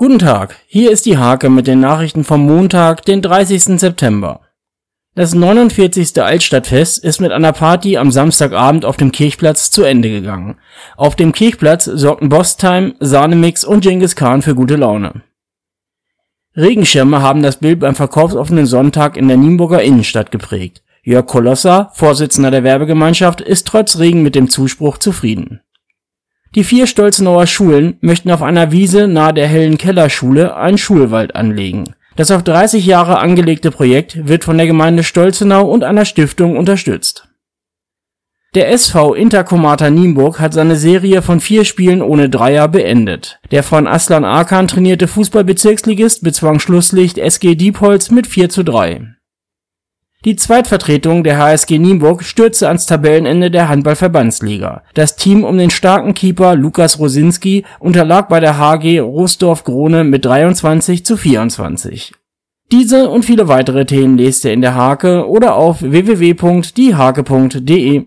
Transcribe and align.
Guten 0.00 0.20
Tag, 0.20 0.54
hier 0.68 0.92
ist 0.92 1.06
die 1.06 1.18
Hake 1.18 1.50
mit 1.50 1.66
den 1.66 1.80
Nachrichten 1.80 2.22
vom 2.22 2.46
Montag, 2.46 3.04
den 3.04 3.20
30. 3.20 3.80
September. 3.80 4.42
Das 5.16 5.34
49. 5.34 6.22
Altstadtfest 6.22 7.02
ist 7.02 7.20
mit 7.20 7.32
einer 7.32 7.52
Party 7.52 7.96
am 7.96 8.12
Samstagabend 8.12 8.84
auf 8.84 8.96
dem 8.96 9.10
Kirchplatz 9.10 9.72
zu 9.72 9.82
Ende 9.82 10.08
gegangen. 10.08 10.60
Auf 10.96 11.16
dem 11.16 11.32
Kirchplatz 11.32 11.86
sorgten 11.86 12.28
Bosstime, 12.28 12.94
Sahnemix 13.00 13.64
und 13.64 13.80
Genghis 13.80 14.14
Khan 14.14 14.40
für 14.40 14.54
gute 14.54 14.76
Laune. 14.76 15.22
Regenschirme 16.56 17.20
haben 17.20 17.42
das 17.42 17.56
Bild 17.56 17.80
beim 17.80 17.96
verkaufsoffenen 17.96 18.66
Sonntag 18.66 19.16
in 19.16 19.26
der 19.26 19.36
Nienburger 19.36 19.82
Innenstadt 19.82 20.30
geprägt. 20.30 20.84
Jörg 21.02 21.26
Kolosser, 21.26 21.90
Vorsitzender 21.94 22.52
der 22.52 22.62
Werbegemeinschaft, 22.62 23.40
ist 23.40 23.66
trotz 23.66 23.98
Regen 23.98 24.22
mit 24.22 24.36
dem 24.36 24.48
Zuspruch 24.48 24.98
zufrieden. 24.98 25.60
Die 26.54 26.64
vier 26.64 26.86
Stolzenauer 26.86 27.46
Schulen 27.46 27.98
möchten 28.00 28.30
auf 28.30 28.42
einer 28.42 28.72
Wiese 28.72 29.06
nahe 29.06 29.34
der 29.34 29.46
Hellen 29.46 29.76
Keller 29.76 30.08
Schule 30.08 30.56
einen 30.56 30.78
Schulwald 30.78 31.36
anlegen. 31.36 31.94
Das 32.16 32.30
auf 32.30 32.42
30 32.42 32.84
Jahre 32.84 33.18
angelegte 33.18 33.70
Projekt 33.70 34.26
wird 34.26 34.44
von 34.44 34.56
der 34.56 34.66
Gemeinde 34.66 35.04
Stolzenau 35.04 35.70
und 35.70 35.84
einer 35.84 36.04
Stiftung 36.04 36.56
unterstützt. 36.56 37.28
Der 38.54 38.72
SV 38.72 39.14
Intercomata 39.14 39.90
Nienburg 39.90 40.40
hat 40.40 40.54
seine 40.54 40.76
Serie 40.76 41.20
von 41.20 41.38
vier 41.38 41.66
Spielen 41.66 42.00
ohne 42.00 42.30
Dreier 42.30 42.66
beendet. 42.66 43.38
Der 43.50 43.62
von 43.62 43.86
Aslan 43.86 44.24
Arkan 44.24 44.66
trainierte 44.66 45.06
Fußball-Bezirksligist 45.06 46.24
bezwang 46.24 46.58
Schlusslicht 46.58 47.18
SG 47.18 47.56
Diepholz 47.56 48.10
mit 48.10 48.26
4:3. 48.26 49.17
Die 50.24 50.34
Zweitvertretung 50.34 51.22
der 51.22 51.38
HSG 51.38 51.78
Nienburg 51.78 52.24
stürzte 52.24 52.66
ans 52.66 52.86
Tabellenende 52.86 53.52
der 53.52 53.68
Handball-Verbandsliga. 53.68 54.82
Das 54.94 55.14
Team 55.14 55.44
um 55.44 55.56
den 55.56 55.70
starken 55.70 56.12
Keeper 56.12 56.56
Lukas 56.56 56.98
Rosinski 56.98 57.64
unterlag 57.78 58.28
bei 58.28 58.40
der 58.40 58.58
HG 58.58 58.98
Roßdorf-Krone 58.98 60.02
mit 60.02 60.26
23:24. 60.26 62.14
Diese 62.72 63.08
und 63.08 63.24
viele 63.24 63.46
weitere 63.46 63.86
Themen 63.86 64.18
lest 64.18 64.44
ihr 64.44 64.52
in 64.52 64.60
der 64.60 64.74
Hake 64.74 65.28
oder 65.28 65.54
auf 65.54 65.82
www.diehake.de 65.82 68.06